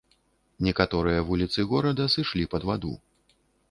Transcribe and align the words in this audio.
Некаторыя 0.67 1.27
вуліцы 1.29 1.59
горада 1.75 2.11
сышлі 2.17 2.51
пад 2.57 2.61
ваду. 2.73 2.93